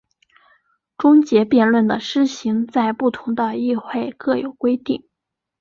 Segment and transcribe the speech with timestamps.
[0.97, 5.07] 终结辩论的施行在不同的议会各有规定。